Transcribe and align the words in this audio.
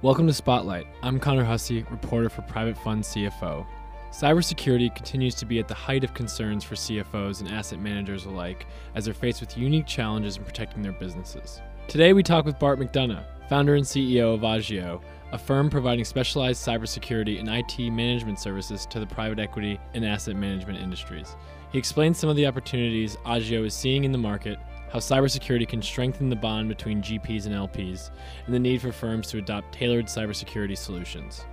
Welcome 0.00 0.28
to 0.28 0.32
Spotlight. 0.32 0.86
I'm 1.02 1.18
Connor 1.18 1.42
Hussey, 1.42 1.84
reporter 1.90 2.28
for 2.28 2.42
Private 2.42 2.78
Fund 2.78 3.02
CFO. 3.02 3.66
Cybersecurity 4.12 4.94
continues 4.94 5.34
to 5.34 5.44
be 5.44 5.58
at 5.58 5.66
the 5.66 5.74
height 5.74 6.04
of 6.04 6.14
concerns 6.14 6.62
for 6.62 6.76
CFOs 6.76 7.40
and 7.40 7.50
asset 7.50 7.80
managers 7.80 8.24
alike 8.24 8.68
as 8.94 9.06
they're 9.06 9.12
faced 9.12 9.40
with 9.40 9.58
unique 9.58 9.88
challenges 9.88 10.36
in 10.36 10.44
protecting 10.44 10.84
their 10.84 10.92
businesses. 10.92 11.60
Today, 11.88 12.12
we 12.12 12.22
talk 12.22 12.44
with 12.44 12.60
Bart 12.60 12.78
McDonough, 12.78 13.24
founder 13.48 13.74
and 13.74 13.84
CEO 13.84 14.34
of 14.34 14.44
Agio, 14.44 15.00
a 15.32 15.38
firm 15.38 15.68
providing 15.68 16.04
specialized 16.04 16.64
cybersecurity 16.64 17.40
and 17.40 17.48
IT 17.48 17.90
management 17.90 18.38
services 18.38 18.86
to 18.86 19.00
the 19.00 19.06
private 19.06 19.40
equity 19.40 19.80
and 19.94 20.04
asset 20.04 20.36
management 20.36 20.78
industries. 20.78 21.34
He 21.72 21.78
explains 21.78 22.18
some 22.18 22.30
of 22.30 22.36
the 22.36 22.46
opportunities 22.46 23.16
Agio 23.26 23.64
is 23.64 23.74
seeing 23.74 24.04
in 24.04 24.12
the 24.12 24.16
market, 24.16 24.60
how 24.90 24.98
cybersecurity 24.98 25.68
can 25.68 25.82
strengthen 25.82 26.30
the 26.30 26.36
bond 26.36 26.68
between 26.68 27.02
GPs 27.02 27.46
and 27.46 27.54
LPs, 27.54 28.10
and 28.46 28.54
the 28.54 28.58
need 28.58 28.80
for 28.80 28.92
firms 28.92 29.28
to 29.28 29.38
adopt 29.38 29.72
tailored 29.74 30.06
cybersecurity 30.06 30.76
solutions. 30.76 31.44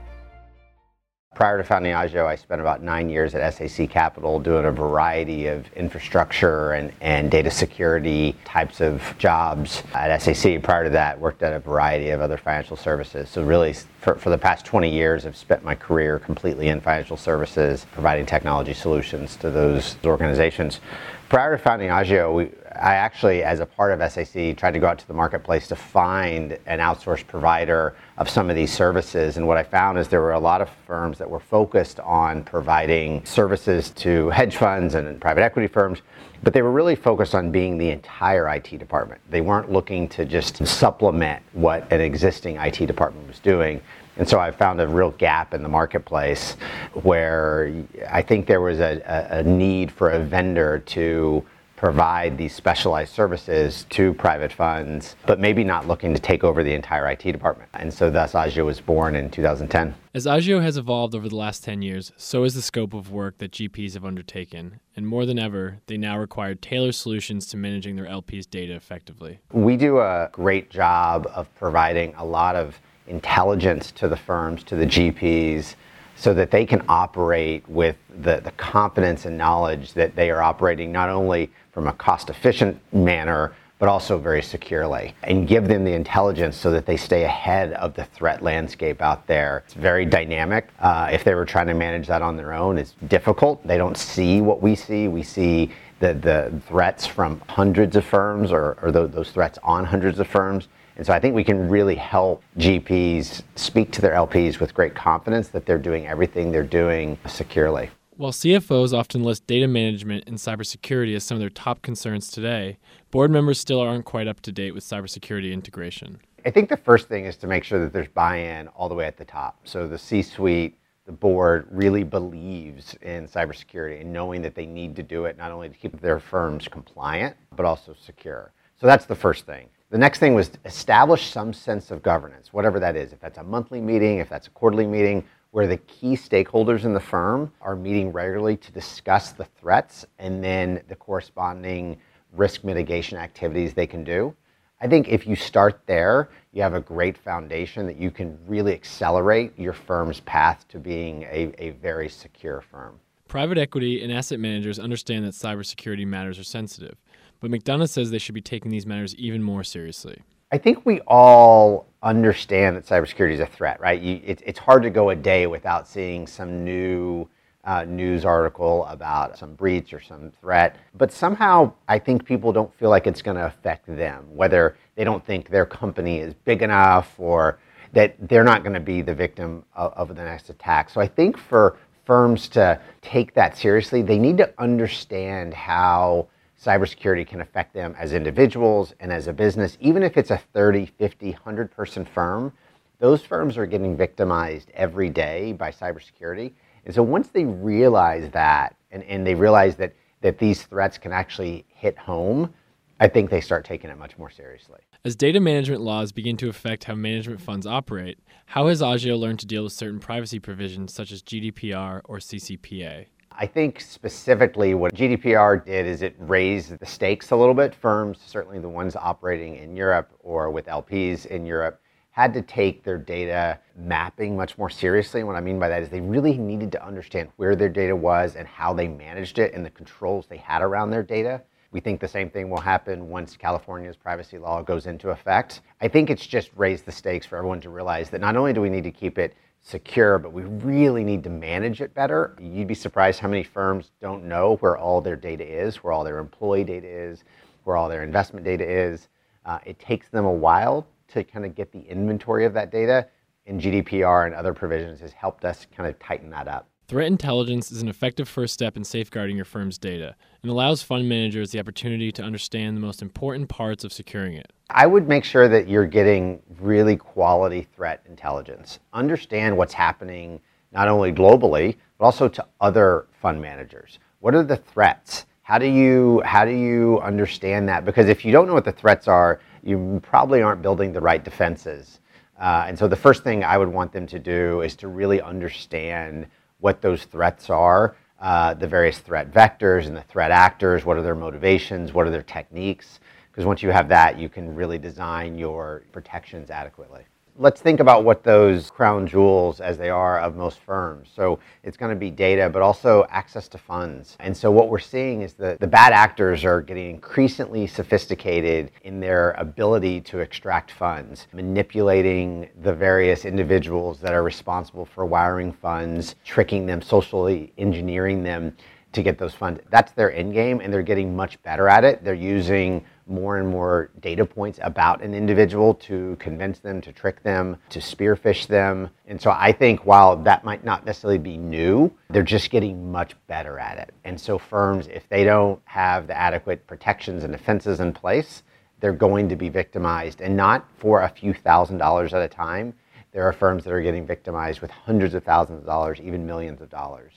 Prior 1.35 1.57
to 1.57 1.65
founding 1.65 1.91
Agio, 1.91 2.25
I 2.25 2.35
spent 2.35 2.61
about 2.61 2.81
nine 2.81 3.09
years 3.09 3.35
at 3.35 3.53
SAC 3.53 3.89
Capital 3.89 4.39
doing 4.39 4.63
a 4.63 4.71
variety 4.71 5.47
of 5.47 5.65
infrastructure 5.73 6.71
and, 6.71 6.93
and 7.01 7.29
data 7.29 7.51
security 7.51 8.37
types 8.45 8.79
of 8.79 9.03
jobs 9.17 9.83
at 9.93 10.17
SAC. 10.21 10.63
Prior 10.63 10.85
to 10.85 10.89
that, 10.91 11.19
worked 11.19 11.43
at 11.43 11.51
a 11.51 11.59
variety 11.59 12.11
of 12.11 12.21
other 12.21 12.37
financial 12.37 12.77
services. 12.77 13.29
So 13.29 13.43
really, 13.43 13.73
for, 13.99 14.15
for 14.15 14.29
the 14.29 14.37
past 14.37 14.65
20 14.65 14.89
years, 14.89 15.25
I've 15.25 15.35
spent 15.35 15.61
my 15.61 15.75
career 15.75 16.19
completely 16.19 16.69
in 16.69 16.79
financial 16.79 17.17
services, 17.17 17.85
providing 17.91 18.25
technology 18.25 18.73
solutions 18.73 19.35
to 19.37 19.49
those 19.49 19.97
organizations. 20.05 20.79
Prior 21.27 21.57
to 21.57 21.63
founding 21.63 21.89
Agio, 21.89 22.31
we, 22.31 22.51
I 22.75 22.95
actually, 22.95 23.41
as 23.41 23.59
a 23.59 23.65
part 23.65 23.99
of 23.99 24.11
SAC, 24.11 24.55
tried 24.55 24.73
to 24.75 24.79
go 24.79 24.85
out 24.85 24.99
to 24.99 25.07
the 25.07 25.13
marketplace 25.13 25.67
to 25.69 25.75
find 25.75 26.51
an 26.67 26.77
outsourced 26.77 27.25
provider 27.25 27.95
of 28.19 28.29
some 28.29 28.51
of 28.51 28.55
these 28.55 28.71
services. 28.71 29.37
And 29.37 29.47
what 29.47 29.57
I 29.57 29.63
found 29.63 29.97
is 29.97 30.07
there 30.07 30.21
were 30.21 30.33
a 30.33 30.39
lot 30.39 30.61
of 30.61 30.69
firms 30.85 31.17
that 31.17 31.27
were 31.27 31.39
focused 31.39 31.99
on 32.01 32.43
providing 32.43 33.25
services 33.25 33.89
to 33.91 34.29
hedge 34.29 34.57
funds 34.57 34.93
and 34.93 35.19
private 35.19 35.41
equity 35.41 35.67
firms, 35.67 36.03
but 36.43 36.53
they 36.53 36.61
were 36.61 36.71
really 36.71 36.95
focused 36.95 37.33
on 37.33 37.49
being 37.51 37.79
the 37.79 37.89
entire 37.89 38.47
IT 38.49 38.77
department. 38.77 39.19
They 39.27 39.41
weren't 39.41 39.71
looking 39.71 40.07
to 40.09 40.25
just 40.25 40.63
supplement 40.67 41.41
what 41.53 41.91
an 41.91 42.01
existing 42.01 42.57
IT 42.57 42.85
department 42.85 43.27
was 43.27 43.39
doing. 43.39 43.81
And 44.17 44.27
so 44.27 44.39
I 44.39 44.51
found 44.51 44.79
a 44.79 44.87
real 44.87 45.11
gap 45.11 45.53
in 45.53 45.63
the 45.63 45.69
marketplace 45.69 46.53
where 46.93 47.73
I 48.09 48.21
think 48.21 48.47
there 48.47 48.61
was 48.61 48.79
a, 48.79 49.01
a, 49.05 49.39
a 49.39 49.43
need 49.43 49.91
for 49.91 50.11
a 50.11 50.19
vendor 50.19 50.79
to 50.79 51.45
provide 51.75 52.37
these 52.37 52.53
specialized 52.53 53.13
services 53.13 53.85
to 53.89 54.13
private 54.13 54.51
funds, 54.51 55.15
but 55.25 55.39
maybe 55.39 55.63
not 55.63 55.87
looking 55.87 56.13
to 56.13 56.19
take 56.19 56.43
over 56.43 56.63
the 56.63 56.73
entire 56.73 57.07
IT 57.09 57.23
department. 57.23 57.69
And 57.73 57.93
so 57.93 58.09
thus 58.09 58.33
Agio 58.33 58.65
was 58.65 58.79
born 58.79 59.15
in 59.15 59.29
2010. 59.29 59.93
As 60.13 60.25
Agio 60.25 60.61
has 60.61 60.77
evolved 60.77 61.13
over 61.13 61.27
the 61.27 61.35
last 61.35 61.63
10 61.63 61.81
years, 61.81 62.13
so 62.15 62.43
has 62.43 62.55
the 62.55 62.61
scope 62.61 62.93
of 62.93 63.11
work 63.11 63.37
that 63.39 63.51
GPs 63.51 63.93
have 63.95 64.05
undertaken. 64.05 64.79
And 64.95 65.05
more 65.05 65.25
than 65.25 65.37
ever, 65.37 65.79
they 65.87 65.97
now 65.97 66.17
require 66.17 66.55
tailored 66.55 66.95
solutions 66.95 67.45
to 67.47 67.57
managing 67.57 67.97
their 67.97 68.05
LPs' 68.05 68.49
data 68.49 68.73
effectively. 68.73 69.41
We 69.51 69.75
do 69.75 69.99
a 69.99 70.29
great 70.31 70.69
job 70.69 71.27
of 71.35 71.53
providing 71.55 72.15
a 72.15 72.23
lot 72.23 72.55
of 72.55 72.79
intelligence 73.07 73.91
to 73.93 74.07
the 74.07 74.17
firms, 74.17 74.63
to 74.65 74.75
the 74.75 74.85
GPs, 74.85 75.75
so 76.15 76.33
that 76.33 76.51
they 76.51 76.65
can 76.65 76.81
operate 76.87 77.67
with 77.67 77.97
the, 78.21 78.39
the 78.39 78.51
confidence 78.51 79.25
and 79.25 79.37
knowledge 79.37 79.93
that 79.93 80.15
they 80.15 80.29
are 80.31 80.41
operating 80.41 80.91
not 80.91 81.09
only 81.09 81.51
from 81.73 81.87
a 81.87 81.93
cost 81.93 82.29
efficient 82.29 82.79
manner, 82.93 83.53
but 83.77 83.89
also 83.89 84.17
very 84.17 84.41
securely, 84.41 85.13
and 85.23 85.47
give 85.47 85.67
them 85.67 85.83
the 85.83 85.91
intelligence 85.91 86.55
so 86.55 86.71
that 86.71 86.85
they 86.85 86.95
stay 86.95 87.25
ahead 87.25 87.73
of 87.73 87.93
the 87.93 88.05
threat 88.05 88.41
landscape 88.41 89.01
out 89.01 89.27
there. 89.27 89.63
It's 89.65 89.73
very 89.73 90.05
dynamic. 90.05 90.69
Uh, 90.79 91.09
if 91.11 91.25
they 91.25 91.35
were 91.35 91.43
trying 91.43 91.67
to 91.67 91.73
manage 91.73 92.07
that 92.07 92.21
on 92.21 92.37
their 92.37 92.53
own, 92.53 92.77
it's 92.77 92.95
difficult. 93.09 93.65
They 93.67 93.77
don't 93.77 93.97
see 93.97 94.39
what 94.39 94.61
we 94.61 94.75
see. 94.75 95.09
We 95.09 95.23
see 95.23 95.71
the, 95.99 96.13
the 96.13 96.61
threats 96.67 97.05
from 97.05 97.41
hundreds 97.49 97.97
of 97.97 98.05
firms 98.05 98.51
or, 98.51 98.77
or 98.81 98.91
those 98.91 99.31
threats 99.31 99.59
on 99.61 99.83
hundreds 99.83 100.19
of 100.19 100.27
firms. 100.27 100.69
And 100.97 101.05
so 101.05 101.13
I 101.13 101.19
think 101.19 101.35
we 101.35 101.43
can 101.43 101.67
really 101.69 101.95
help 101.95 102.41
GPs 102.57 103.43
speak 103.55 103.91
to 103.91 104.01
their 104.01 104.13
LPs 104.13 104.59
with 104.59 104.73
great 104.73 104.95
confidence 104.95 105.49
that 105.49 105.65
they're 105.65 105.77
doing 105.77 106.07
everything 106.07 106.51
they're 106.51 106.63
doing 106.63 107.17
securely. 107.27 107.89
While 108.17 108.31
CFOs 108.31 108.97
often 108.97 109.23
list 109.23 109.45
data 109.45 109.67
management 109.67 110.23
and 110.25 110.37
cybersecurity 110.37 111.13
as 111.17 111.25
some 111.25 111.35
of 111.35 111.41
their 111.41 111.49
top 111.49 111.81
concerns 111.81 112.31
today, 112.31 112.77
board 113.11 113.29
members 113.29 113.59
still 113.59 113.81
aren't 113.81 114.05
quite 114.05 114.27
up 114.27 114.39
to 114.41 114.53
date 114.53 114.73
with 114.73 114.85
cybersecurity 114.85 115.51
integration. 115.51 116.21
I 116.45 116.51
think 116.51 116.69
the 116.69 116.77
first 116.77 117.09
thing 117.09 117.25
is 117.25 117.35
to 117.37 117.47
make 117.47 117.65
sure 117.65 117.79
that 117.79 117.91
there's 117.91 118.07
buy 118.07 118.37
in 118.37 118.69
all 118.69 118.87
the 118.87 118.95
way 118.95 119.05
at 119.05 119.17
the 119.17 119.25
top. 119.25 119.59
So 119.65 119.85
the 119.85 119.97
C 119.97 120.21
suite, 120.21 120.77
the 121.05 121.11
board 121.11 121.67
really 121.69 122.03
believes 122.03 122.95
in 123.01 123.27
cybersecurity 123.27 123.99
and 123.99 124.13
knowing 124.13 124.41
that 124.43 124.55
they 124.55 124.65
need 124.65 124.95
to 124.95 125.03
do 125.03 125.25
it 125.25 125.37
not 125.37 125.51
only 125.51 125.67
to 125.67 125.75
keep 125.75 125.99
their 125.99 126.21
firms 126.21 126.69
compliant, 126.69 127.35
but 127.53 127.65
also 127.65 127.93
secure. 127.99 128.53
So 128.79 128.87
that's 128.87 129.05
the 129.05 129.15
first 129.15 129.45
thing. 129.45 129.67
The 129.91 129.97
next 129.99 130.19
thing 130.19 130.33
was 130.33 130.51
establish 130.65 131.27
some 131.29 131.53
sense 131.53 131.91
of 131.91 132.01
governance, 132.01 132.51
whatever 132.51 132.79
that 132.79 132.95
is. 132.95 133.13
If 133.13 133.19
that's 133.19 133.37
a 133.37 133.43
monthly 133.43 133.79
meeting, 133.79 134.17
if 134.17 134.27
that's 134.27 134.47
a 134.47 134.49
quarterly 134.49 134.87
meeting, 134.87 135.23
where 135.51 135.67
the 135.67 135.77
key 135.77 136.15
stakeholders 136.15 136.83
in 136.83 136.93
the 136.93 136.99
firm 136.99 137.51
are 137.61 137.75
meeting 137.75 138.11
regularly 138.11 138.57
to 138.57 138.71
discuss 138.71 139.31
the 139.31 139.45
threats 139.45 140.05
and 140.19 140.43
then 140.43 140.81
the 140.89 140.95
corresponding 140.95 141.97
risk 142.33 142.63
mitigation 142.63 143.17
activities 143.17 143.73
they 143.73 143.87
can 143.87 144.03
do. 144.03 144.35
I 144.81 144.87
think 144.87 145.07
if 145.07 145.25
you 145.25 145.35
start 145.35 145.81
there, 145.85 146.29
you 146.51 146.61
have 146.61 146.73
a 146.73 146.81
great 146.81 147.17
foundation 147.17 147.85
that 147.85 147.95
you 147.95 148.11
can 148.11 148.37
really 148.47 148.73
accelerate 148.73 149.57
your 149.57 149.71
firm's 149.71 150.19
path 150.21 150.67
to 150.69 150.79
being 150.79 151.23
a, 151.23 151.53
a 151.57 151.69
very 151.81 152.09
secure 152.09 152.59
firm. 152.59 152.99
Private 153.27 153.57
equity 153.57 154.03
and 154.03 154.11
asset 154.11 154.39
managers 154.39 154.77
understand 154.77 155.25
that 155.25 155.33
cybersecurity 155.33 156.05
matters 156.05 156.37
are 156.37 156.43
sensitive, 156.43 156.97
but 157.45 157.51
McDonough 157.51 157.89
says 157.89 158.09
they 158.09 158.17
should 158.17 158.33
be 158.33 158.41
taking 158.41 158.71
these 158.71 158.87
matters 158.87 159.13
even 159.15 159.43
more 159.43 159.63
seriously. 159.63 160.19
I 160.51 160.57
think 160.57 160.83
we 160.83 160.99
all 161.01 161.85
understand 162.01 162.75
that 162.75 162.87
cybersecurity 162.87 163.33
is 163.33 163.39
a 163.39 163.45
threat, 163.45 163.79
right? 163.79 164.01
You, 164.01 164.19
it, 164.25 164.41
it's 164.43 164.57
hard 164.57 164.81
to 164.81 164.89
go 164.89 165.11
a 165.11 165.15
day 165.15 165.45
without 165.45 165.87
seeing 165.87 166.25
some 166.25 166.65
new 166.65 167.29
uh, 167.63 167.83
news 167.83 168.25
article 168.25 168.85
about 168.85 169.37
some 169.37 169.53
breach 169.53 169.93
or 169.93 170.01
some 170.01 170.31
threat. 170.41 170.77
But 170.95 171.11
somehow, 171.11 171.73
I 171.87 171.99
think 171.99 172.25
people 172.25 172.51
don't 172.51 172.73
feel 172.79 172.89
like 172.89 173.05
it's 173.05 173.21
going 173.21 173.37
to 173.37 173.45
affect 173.45 173.85
them, 173.85 174.25
whether 174.35 174.75
they 174.95 175.03
don't 175.03 175.23
think 175.23 175.49
their 175.49 175.67
company 175.67 176.21
is 176.21 176.33
big 176.33 176.63
enough 176.63 177.13
or 177.19 177.59
that 177.93 178.15
they're 178.27 178.43
not 178.43 178.63
going 178.63 178.73
to 178.73 178.79
be 178.79 179.03
the 179.03 179.13
victim 179.13 179.63
of, 179.75 179.93
of 179.93 180.15
the 180.15 180.23
next 180.23 180.49
attack. 180.49 180.89
So 180.89 180.99
I 180.99 181.07
think 181.07 181.37
for 181.37 181.77
firms 182.05 182.47
to 182.49 182.79
take 183.03 183.35
that 183.35 183.55
seriously, 183.55 184.01
they 184.01 184.17
need 184.17 184.37
to 184.37 184.51
understand 184.57 185.53
how 185.53 186.27
cybersecurity 186.65 187.27
can 187.27 187.41
affect 187.41 187.73
them 187.73 187.95
as 187.97 188.13
individuals 188.13 188.93
and 188.99 189.11
as 189.11 189.27
a 189.27 189.33
business, 189.33 189.77
even 189.79 190.01
if 190.01 190.17
it's 190.17 190.31
a 190.31 190.37
30, 190.37 190.87
50, 190.97 191.31
100 191.31 191.71
person 191.71 192.05
firm. 192.05 192.51
Those 192.99 193.21
firms 193.21 193.57
are 193.57 193.65
getting 193.65 193.95
victimized 193.95 194.71
every 194.73 195.09
day 195.09 195.53
by 195.53 195.69
cybersecurity. 195.69 196.53
And 196.85 196.95
so 196.95 197.03
once 197.03 197.27
they 197.27 197.45
realize 197.45 198.31
that 198.31 198.75
and, 198.91 199.03
and 199.03 199.27
they 199.27 199.35
realize 199.35 199.75
that, 199.75 199.93
that 200.21 200.39
these 200.39 200.63
threats 200.63 200.97
can 200.97 201.11
actually 201.11 201.65
hit 201.67 201.97
home, 201.97 202.51
I 202.99 203.09
think 203.09 203.29
they 203.29 203.41
start 203.41 203.65
taking 203.65 203.89
it 203.89 203.97
much 203.97 204.17
more 204.17 204.29
seriously. 204.29 204.79
As 205.03 205.15
data 205.15 205.39
management 205.39 205.81
laws 205.81 206.11
begin 206.11 206.37
to 206.37 206.49
affect 206.49 206.85
how 206.85 206.95
management 206.95 207.41
funds 207.41 207.67
operate, 207.67 208.17
how 208.47 208.67
has 208.67 208.81
Agio 208.81 209.17
learned 209.17 209.39
to 209.39 209.45
deal 209.45 209.63
with 209.63 209.73
certain 209.73 209.99
privacy 209.99 210.39
provisions 210.39 210.93
such 210.93 211.11
as 211.11 211.21
GDPR 211.21 212.01
or 212.05 212.17
CCPA? 212.17 213.07
I 213.37 213.45
think 213.45 213.81
specifically 213.81 214.75
what 214.75 214.93
GDPR 214.93 215.63
did 215.65 215.85
is 215.85 216.01
it 216.01 216.15
raised 216.19 216.79
the 216.79 216.85
stakes 216.85 217.31
a 217.31 217.35
little 217.35 217.53
bit. 217.53 217.75
Firms, 217.75 218.19
certainly 218.25 218.59
the 218.59 218.69
ones 218.69 218.95
operating 218.95 219.57
in 219.57 219.75
Europe 219.75 220.11
or 220.21 220.49
with 220.49 220.67
LPs 220.67 221.25
in 221.25 221.45
Europe, 221.45 221.81
had 222.11 222.33
to 222.33 222.41
take 222.41 222.81
their 222.83 222.97
data 222.97 223.59
mapping 223.75 224.37
much 224.37 224.57
more 224.57 224.69
seriously. 224.69 225.23
What 225.23 225.35
I 225.35 225.41
mean 225.41 225.59
by 225.59 225.67
that 225.67 225.83
is 225.83 225.89
they 225.89 225.99
really 225.99 226.37
needed 226.37 226.71
to 226.73 226.85
understand 226.85 227.27
where 227.35 227.57
their 227.57 227.67
data 227.67 227.93
was 227.93 228.37
and 228.37 228.47
how 228.47 228.73
they 228.73 228.87
managed 228.87 229.37
it 229.37 229.53
and 229.53 229.65
the 229.65 229.69
controls 229.69 230.27
they 230.27 230.37
had 230.37 230.61
around 230.61 230.91
their 230.91 231.03
data. 231.03 231.41
We 231.75 231.81
think 231.81 231.99
the 231.99 232.07
same 232.07 232.29
thing 232.29 232.49
will 232.49 232.61
happen 232.61 233.09
once 233.09 233.35
California's 233.35 233.97
privacy 233.97 234.37
law 234.37 234.61
goes 234.61 234.87
into 234.87 235.09
effect. 235.09 235.59
I 235.81 235.89
think 235.89 236.09
it's 236.09 236.25
just 236.25 236.49
raised 236.55 236.85
the 236.85 236.91
stakes 236.93 237.25
for 237.25 237.35
everyone 237.35 237.59
to 237.59 237.69
realize 237.69 238.09
that 238.11 238.21
not 238.21 238.37
only 238.37 238.53
do 238.53 238.61
we 238.61 238.69
need 238.69 238.85
to 238.85 238.91
keep 238.91 239.17
it 239.17 239.35
secure, 239.61 240.17
but 240.17 240.31
we 240.31 240.43
really 240.43 241.03
need 241.03 241.21
to 241.25 241.29
manage 241.29 241.81
it 241.81 241.93
better. 241.93 242.33
You'd 242.39 242.69
be 242.69 242.75
surprised 242.75 243.19
how 243.19 243.27
many 243.27 243.43
firms 243.43 243.91
don't 243.99 244.23
know 244.23 244.55
where 244.61 244.77
all 244.77 245.01
their 245.01 245.17
data 245.17 245.45
is, 245.45 245.83
where 245.83 245.91
all 245.91 246.05
their 246.05 246.19
employee 246.19 246.63
data 246.63 246.87
is, 246.87 247.25
where 247.65 247.75
all 247.75 247.89
their 247.89 248.03
investment 248.03 248.45
data 248.45 248.63
is. 248.63 249.09
Uh, 249.45 249.59
it 249.65 249.77
takes 249.77 250.07
them 250.07 250.23
a 250.23 250.31
while 250.31 250.87
to 251.09 251.25
kind 251.25 251.43
of 251.43 251.55
get 251.55 251.73
the 251.73 251.81
inventory 251.81 252.45
of 252.45 252.53
that 252.53 252.71
data, 252.71 253.05
and 253.47 253.59
GDPR 253.59 254.27
and 254.27 254.33
other 254.33 254.53
provisions 254.53 255.01
has 255.01 255.11
helped 255.11 255.43
us 255.43 255.67
kind 255.75 255.89
of 255.89 255.99
tighten 255.99 256.29
that 256.29 256.47
up. 256.47 256.69
Threat 256.87 257.07
intelligence 257.07 257.71
is 257.71 257.81
an 257.81 257.87
effective 257.87 258.29
first 258.29 258.53
step 258.53 258.77
in 258.77 258.83
safeguarding 258.83 259.35
your 259.35 259.45
firm's 259.45 259.79
data 259.79 260.15
and 260.43 260.51
allows 260.51 260.83
fund 260.83 261.09
managers 261.09 261.49
the 261.49 261.59
opportunity 261.59 262.11
to 262.11 262.21
understand 262.21 262.77
the 262.77 262.81
most 262.81 263.01
important 263.01 263.49
parts 263.49 263.83
of 263.83 263.91
securing 263.91 264.35
it. 264.35 264.53
I 264.69 264.85
would 264.85 265.07
make 265.07 265.23
sure 265.23 265.47
that 265.47 265.67
you're 265.67 265.87
getting 265.87 266.43
really 266.59 266.95
quality 266.95 267.67
threat 267.75 268.03
intelligence. 268.07 268.77
Understand 268.93 269.57
what's 269.57 269.73
happening 269.73 270.39
not 270.71 270.87
only 270.87 271.11
globally, 271.11 271.75
but 271.97 272.05
also 272.05 272.27
to 272.27 272.45
other 272.61 273.07
fund 273.19 273.41
managers. 273.41 273.97
What 274.19 274.35
are 274.35 274.43
the 274.43 274.57
threats? 274.57 275.25
How 275.41 275.57
do 275.57 275.65
you 275.65 276.21
how 276.23 276.45
do 276.45 276.51
you 276.51 276.99
understand 276.99 277.67
that? 277.67 277.83
Because 277.83 278.09
if 278.09 278.23
you 278.23 278.31
don't 278.31 278.45
know 278.45 278.53
what 278.53 278.65
the 278.65 278.71
threats 278.71 279.07
are, 279.07 279.39
you 279.63 279.99
probably 280.03 280.43
aren't 280.43 280.61
building 280.61 280.93
the 280.93 281.01
right 281.01 281.23
defenses. 281.23 281.99
Uh, 282.39 282.65
and 282.67 282.77
so 282.77 282.87
the 282.87 282.95
first 282.95 283.23
thing 283.23 283.43
I 283.43 283.57
would 283.57 283.69
want 283.69 283.91
them 283.91 284.05
to 284.05 284.19
do 284.19 284.61
is 284.61 284.75
to 284.75 284.87
really 284.87 285.19
understand 285.19 286.27
what 286.59 286.81
those 286.81 287.03
threats 287.05 287.49
are, 287.49 287.95
uh, 288.19 288.53
the 288.53 288.67
various 288.67 288.99
threat 288.99 289.31
vectors 289.31 289.87
and 289.87 289.95
the 289.95 290.03
threat 290.03 290.31
actors, 290.31 290.85
what 290.85 290.97
are 290.97 291.01
their 291.01 291.15
motivations, 291.15 291.93
what 291.93 292.07
are 292.07 292.11
their 292.11 292.23
techniques. 292.23 292.99
Because 293.31 293.45
once 293.45 293.61
you 293.61 293.69
have 293.69 293.89
that, 293.89 294.17
you 294.17 294.29
can 294.29 294.55
really 294.55 294.77
design 294.77 295.37
your 295.37 295.83
protections 295.91 296.49
adequately 296.49 297.03
let's 297.37 297.59
think 297.59 297.81
about 297.81 298.05
what 298.05 298.23
those 298.23 298.69
crown 298.69 299.05
jewels 299.05 299.59
as 299.59 299.77
they 299.77 299.89
are 299.89 300.19
of 300.19 300.35
most 300.35 300.59
firms. 300.59 301.09
So 301.13 301.39
it's 301.63 301.75
going 301.75 301.89
to 301.89 301.95
be 301.95 302.09
data, 302.09 302.49
but 302.49 302.61
also 302.61 303.05
access 303.09 303.47
to 303.49 303.57
funds. 303.57 304.15
And 304.21 304.35
so 304.35 304.51
what 304.51 304.69
we're 304.69 304.79
seeing 304.79 305.21
is 305.21 305.33
that 305.33 305.59
the 305.59 305.67
bad 305.67 305.91
actors 305.91 306.45
are 306.45 306.61
getting 306.61 306.89
increasingly 306.89 307.67
sophisticated 307.67 308.71
in 308.83 309.01
their 309.01 309.31
ability 309.31 310.01
to 310.01 310.19
extract 310.19 310.71
funds, 310.71 311.27
manipulating 311.33 312.49
the 312.61 312.73
various 312.73 313.25
individuals 313.25 313.99
that 313.99 314.13
are 314.13 314.23
responsible 314.23 314.85
for 314.85 315.05
wiring 315.05 315.51
funds, 315.51 316.15
tricking 316.23 316.65
them, 316.65 316.81
socially 316.81 317.51
engineering 317.57 318.23
them 318.23 318.55
to 318.95 319.03
get 319.03 319.17
those 319.17 319.33
funds. 319.33 319.61
That's 319.69 319.91
their 319.93 320.13
end 320.13 320.33
game, 320.33 320.59
and 320.61 320.73
they're 320.73 320.81
getting 320.81 321.15
much 321.15 321.41
better 321.43 321.69
at 321.69 321.83
it. 321.83 322.03
They're 322.03 322.13
using 322.13 322.83
more 323.07 323.37
and 323.37 323.47
more 323.47 323.91
data 323.99 324.25
points 324.25 324.59
about 324.63 325.01
an 325.03 325.13
individual 325.13 325.75
to 325.75 326.15
convince 326.19 326.59
them, 326.59 326.81
to 326.81 326.91
trick 326.91 327.21
them, 327.21 327.57
to 327.69 327.79
spearphish 327.79 328.47
them. 328.47 328.89
And 329.05 329.21
so 329.21 329.31
I 329.31 329.51
think 329.51 329.85
while 329.85 330.15
that 330.17 330.43
might 330.43 330.63
not 330.63 330.85
necessarily 330.85 331.19
be 331.19 331.37
new, 331.37 331.91
they're 332.09 332.23
just 332.23 332.49
getting 332.49 332.91
much 332.91 333.15
better 333.27 333.59
at 333.59 333.77
it. 333.77 333.93
And 334.05 334.19
so 334.19 334.39
firms, 334.39 334.87
if 334.87 335.07
they 335.09 335.23
don't 335.23 335.61
have 335.65 336.07
the 336.07 336.17
adequate 336.17 336.65
protections 336.65 337.23
and 337.23 337.31
defenses 337.31 337.79
in 337.79 337.93
place, 337.93 338.41
they're 338.79 338.91
going 338.93 339.29
to 339.29 339.35
be 339.35 339.49
victimized 339.49 340.21
and 340.21 340.35
not 340.35 340.67
for 340.77 341.01
a 341.01 341.09
few 341.09 341.33
thousand 341.33 341.77
dollars 341.77 342.13
at 342.13 342.21
a 342.21 342.27
time. 342.27 342.73
There 343.11 343.23
are 343.23 343.33
firms 343.33 343.63
that 343.63 343.71
are 343.71 343.81
getting 343.81 344.05
victimized 344.05 344.59
with 344.61 344.71
hundreds 344.71 345.13
of 345.13 345.23
thousands 345.23 345.59
of 345.59 345.65
dollars, 345.65 346.01
even 346.01 346.25
millions 346.25 346.59
of 346.61 346.69
dollars. 346.69 347.13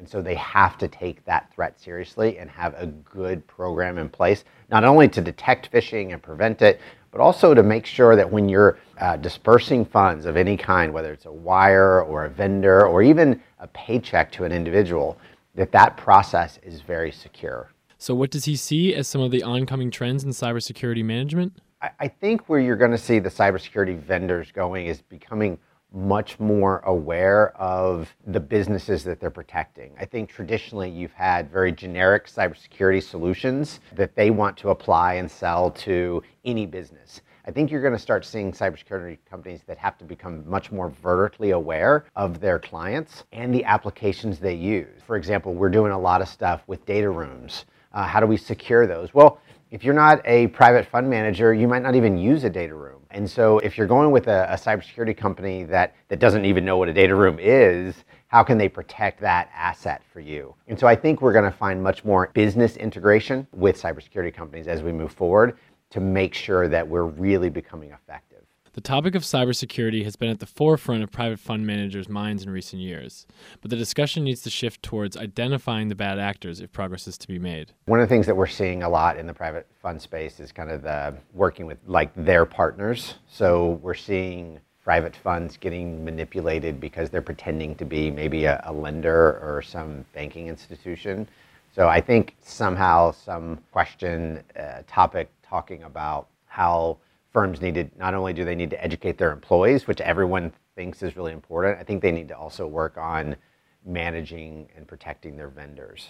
And 0.00 0.08
so 0.08 0.22
they 0.22 0.34
have 0.36 0.78
to 0.78 0.88
take 0.88 1.22
that 1.26 1.52
threat 1.54 1.78
seriously 1.78 2.38
and 2.38 2.48
have 2.50 2.74
a 2.78 2.86
good 2.86 3.46
program 3.46 3.98
in 3.98 4.08
place, 4.08 4.44
not 4.70 4.82
only 4.82 5.08
to 5.10 5.20
detect 5.20 5.70
phishing 5.70 6.14
and 6.14 6.22
prevent 6.22 6.62
it, 6.62 6.80
but 7.10 7.20
also 7.20 7.52
to 7.52 7.62
make 7.62 7.84
sure 7.84 8.16
that 8.16 8.30
when 8.30 8.48
you're 8.48 8.78
uh, 8.98 9.18
dispersing 9.18 9.84
funds 9.84 10.24
of 10.24 10.38
any 10.38 10.56
kind, 10.56 10.90
whether 10.90 11.12
it's 11.12 11.26
a 11.26 11.32
wire 11.32 12.02
or 12.02 12.24
a 12.24 12.30
vendor 12.30 12.86
or 12.86 13.02
even 13.02 13.42
a 13.58 13.66
paycheck 13.68 14.32
to 14.32 14.44
an 14.44 14.52
individual, 14.52 15.18
that 15.54 15.70
that 15.72 15.98
process 15.98 16.58
is 16.62 16.80
very 16.80 17.12
secure. 17.12 17.70
So, 17.98 18.14
what 18.14 18.30
does 18.30 18.46
he 18.46 18.56
see 18.56 18.94
as 18.94 19.06
some 19.06 19.20
of 19.20 19.30
the 19.30 19.42
oncoming 19.42 19.90
trends 19.90 20.24
in 20.24 20.30
cybersecurity 20.30 21.04
management? 21.04 21.58
I, 21.82 21.90
I 22.00 22.08
think 22.08 22.48
where 22.48 22.60
you're 22.60 22.76
going 22.76 22.92
to 22.92 22.98
see 22.98 23.18
the 23.18 23.28
cybersecurity 23.28 23.98
vendors 23.98 24.50
going 24.50 24.86
is 24.86 25.02
becoming 25.02 25.58
much 25.92 26.38
more 26.38 26.80
aware 26.80 27.56
of 27.56 28.14
the 28.26 28.40
businesses 28.40 29.04
that 29.04 29.20
they're 29.20 29.30
protecting. 29.30 29.92
I 29.98 30.04
think 30.04 30.30
traditionally 30.30 30.90
you've 30.90 31.12
had 31.12 31.50
very 31.50 31.72
generic 31.72 32.26
cybersecurity 32.26 33.02
solutions 33.02 33.80
that 33.94 34.14
they 34.14 34.30
want 34.30 34.56
to 34.58 34.70
apply 34.70 35.14
and 35.14 35.30
sell 35.30 35.70
to 35.72 36.22
any 36.44 36.66
business. 36.66 37.22
I 37.46 37.50
think 37.52 37.70
you're 37.70 37.80
going 37.80 37.94
to 37.94 37.98
start 37.98 38.24
seeing 38.24 38.52
cybersecurity 38.52 39.18
companies 39.28 39.62
that 39.66 39.78
have 39.78 39.98
to 39.98 40.04
become 40.04 40.48
much 40.48 40.70
more 40.70 40.90
vertically 40.90 41.50
aware 41.50 42.04
of 42.14 42.38
their 42.38 42.58
clients 42.58 43.24
and 43.32 43.52
the 43.52 43.64
applications 43.64 44.38
they 44.38 44.54
use. 44.54 45.02
For 45.06 45.16
example, 45.16 45.54
we're 45.54 45.70
doing 45.70 45.90
a 45.90 45.98
lot 45.98 46.20
of 46.20 46.28
stuff 46.28 46.62
with 46.66 46.84
data 46.84 47.10
rooms. 47.10 47.64
Uh, 47.92 48.04
how 48.04 48.20
do 48.20 48.26
we 48.26 48.36
secure 48.36 48.86
those? 48.86 49.12
Well, 49.14 49.40
if 49.70 49.84
you're 49.84 49.94
not 49.94 50.20
a 50.24 50.48
private 50.48 50.86
fund 50.86 51.08
manager, 51.08 51.54
you 51.54 51.68
might 51.68 51.82
not 51.82 51.94
even 51.94 52.18
use 52.18 52.44
a 52.44 52.50
data 52.50 52.74
room. 52.74 53.00
And 53.10 53.28
so 53.28 53.58
if 53.58 53.78
you're 53.78 53.86
going 53.86 54.10
with 54.10 54.26
a, 54.26 54.46
a, 54.50 54.56
cybersecurity 54.56 55.16
company 55.16 55.64
that, 55.64 55.94
that 56.08 56.18
doesn't 56.18 56.44
even 56.44 56.64
know 56.64 56.76
what 56.76 56.88
a 56.88 56.92
data 56.92 57.14
room 57.14 57.38
is, 57.40 58.04
how 58.28 58.42
can 58.42 58.58
they 58.58 58.68
protect 58.68 59.20
that 59.20 59.50
asset 59.54 60.02
for 60.12 60.20
you? 60.20 60.54
And 60.68 60.78
so 60.78 60.86
I 60.86 60.94
think 60.94 61.20
we're 61.20 61.32
going 61.32 61.50
to 61.50 61.56
find 61.56 61.82
much 61.82 62.04
more 62.04 62.30
business 62.34 62.76
integration 62.76 63.46
with 63.52 63.80
cybersecurity 63.80 64.32
companies 64.32 64.68
as 64.68 64.82
we 64.82 64.92
move 64.92 65.12
forward 65.12 65.56
to 65.90 66.00
make 66.00 66.34
sure 66.34 66.68
that 66.68 66.86
we're 66.86 67.04
really 67.04 67.50
becoming 67.50 67.90
effective. 67.90 68.29
The 68.72 68.80
topic 68.80 69.16
of 69.16 69.22
cybersecurity 69.22 70.04
has 70.04 70.14
been 70.14 70.30
at 70.30 70.38
the 70.38 70.46
forefront 70.46 71.02
of 71.02 71.10
private 71.10 71.40
fund 71.40 71.66
managers' 71.66 72.08
minds 72.08 72.44
in 72.44 72.50
recent 72.50 72.80
years, 72.80 73.26
but 73.60 73.68
the 73.68 73.76
discussion 73.76 74.22
needs 74.22 74.42
to 74.42 74.50
shift 74.50 74.80
towards 74.80 75.16
identifying 75.16 75.88
the 75.88 75.96
bad 75.96 76.20
actors 76.20 76.60
if 76.60 76.70
progress 76.70 77.08
is 77.08 77.18
to 77.18 77.26
be 77.26 77.40
made. 77.40 77.72
One 77.86 77.98
of 77.98 78.08
the 78.08 78.14
things 78.14 78.26
that 78.26 78.36
we're 78.36 78.46
seeing 78.46 78.84
a 78.84 78.88
lot 78.88 79.16
in 79.16 79.26
the 79.26 79.34
private 79.34 79.66
fund 79.82 80.00
space 80.00 80.38
is 80.38 80.52
kind 80.52 80.70
of 80.70 80.82
the 80.82 81.16
working 81.32 81.66
with 81.66 81.78
like 81.88 82.12
their 82.14 82.46
partners. 82.46 83.14
So 83.28 83.80
we're 83.82 83.94
seeing 83.94 84.60
private 84.84 85.16
funds 85.16 85.56
getting 85.56 86.04
manipulated 86.04 86.80
because 86.80 87.10
they're 87.10 87.22
pretending 87.22 87.74
to 87.74 87.84
be 87.84 88.08
maybe 88.08 88.44
a, 88.44 88.62
a 88.66 88.72
lender 88.72 89.40
or 89.42 89.62
some 89.62 90.04
banking 90.14 90.46
institution. 90.46 91.26
So 91.74 91.88
I 91.88 92.00
think 92.00 92.36
somehow 92.40 93.10
some 93.10 93.58
question 93.72 94.44
uh, 94.56 94.82
topic 94.86 95.28
talking 95.42 95.82
about 95.82 96.28
how 96.46 96.98
firms 97.32 97.60
need 97.60 97.74
to 97.74 97.88
not 97.98 98.14
only 98.14 98.32
do 98.32 98.44
they 98.44 98.54
need 98.54 98.70
to 98.70 98.82
educate 98.82 99.18
their 99.18 99.32
employees, 99.32 99.86
which 99.86 100.00
everyone 100.00 100.52
thinks 100.74 101.02
is 101.02 101.16
really 101.16 101.32
important, 101.32 101.78
I 101.78 101.84
think 101.84 102.02
they 102.02 102.12
need 102.12 102.28
to 102.28 102.36
also 102.36 102.66
work 102.66 102.96
on 102.96 103.36
managing 103.84 104.68
and 104.76 104.86
protecting 104.86 105.36
their 105.36 105.48
vendors. 105.48 106.08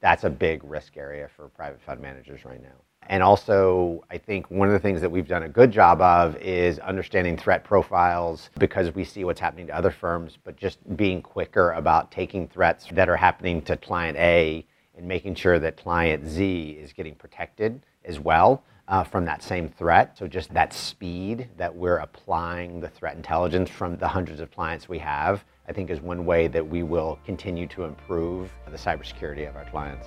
That's 0.00 0.24
a 0.24 0.30
big 0.30 0.64
risk 0.64 0.96
area 0.96 1.28
for 1.36 1.48
private 1.48 1.80
fund 1.82 2.00
managers 2.00 2.44
right 2.44 2.62
now. 2.62 2.68
And 3.08 3.22
also, 3.22 4.04
I 4.10 4.18
think 4.18 4.48
one 4.50 4.68
of 4.68 4.72
the 4.72 4.78
things 4.78 5.00
that 5.00 5.10
we've 5.10 5.26
done 5.26 5.42
a 5.42 5.48
good 5.48 5.72
job 5.72 6.00
of 6.00 6.36
is 6.36 6.78
understanding 6.78 7.36
threat 7.36 7.64
profiles 7.64 8.50
because 8.58 8.94
we 8.94 9.04
see 9.04 9.24
what's 9.24 9.40
happening 9.40 9.66
to 9.66 9.76
other 9.76 9.90
firms, 9.90 10.38
but 10.42 10.56
just 10.56 10.78
being 10.96 11.20
quicker 11.20 11.72
about 11.72 12.12
taking 12.12 12.46
threats 12.46 12.86
that 12.92 13.08
are 13.08 13.16
happening 13.16 13.60
to 13.62 13.76
client 13.76 14.16
A 14.18 14.64
and 14.96 15.06
making 15.06 15.34
sure 15.34 15.58
that 15.58 15.76
client 15.76 16.28
Z 16.28 16.78
is 16.80 16.92
getting 16.92 17.16
protected 17.16 17.84
as 18.04 18.20
well 18.20 18.62
uh, 18.88 19.04
from 19.04 19.24
that 19.24 19.42
same 19.42 19.68
threat. 19.68 20.16
So 20.18 20.26
just 20.26 20.52
that 20.54 20.72
speed 20.72 21.48
that 21.56 21.74
we're 21.74 21.98
applying 21.98 22.80
the 22.80 22.88
threat 22.88 23.16
intelligence 23.16 23.70
from 23.70 23.96
the 23.96 24.08
hundreds 24.08 24.40
of 24.40 24.50
clients 24.50 24.88
we 24.88 24.98
have, 24.98 25.44
I 25.68 25.72
think 25.72 25.90
is 25.90 26.00
one 26.00 26.24
way 26.24 26.48
that 26.48 26.66
we 26.66 26.82
will 26.82 27.18
continue 27.24 27.66
to 27.68 27.84
improve 27.84 28.50
the 28.70 28.76
cybersecurity 28.76 29.48
of 29.48 29.56
our 29.56 29.64
clients. 29.66 30.06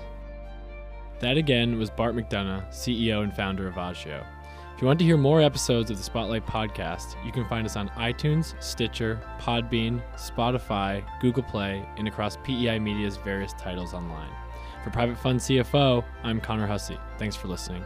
That 1.20 1.38
again 1.38 1.79
was 1.79 1.89
Bart 1.89 2.15
McDonough, 2.15 2.67
CEO 2.70 3.24
and 3.24 3.34
founder 3.34 3.67
of 3.67 3.77
Agio. 3.77 4.25
If 4.75 4.82
you 4.82 4.88
want 4.88 5.00
to 5.00 5.05
hear 5.05 5.15
more 5.15 5.41
episodes 5.41 5.89
of 5.89 5.96
the 5.96 6.03
Spotlight 6.03 6.46
podcast, 6.46 7.15
you 7.25 7.32
can 7.32 7.48
find 7.48 7.65
us 7.65 7.77
on 7.77 7.88
iTunes, 7.91 8.62
Stitcher, 8.62 9.22
Podbean, 9.39 10.01
Spotify, 10.17 11.01
Google 11.22 11.44
Play, 11.44 11.88
and 11.96 12.10
across 12.10 12.36
PEI 12.44 12.79
Media's 12.79 13.15
various 13.15 13.53
titles 13.53 13.94
online. 13.94 14.32
For 14.84 14.89
Private 14.89 15.17
Fund 15.17 15.39
CFO, 15.39 16.03
I'm 16.24 16.41
Connor 16.41 16.67
Hussey. 16.67 17.00
Thanks 17.17 17.38
for 17.38 17.48
listening. 17.48 17.86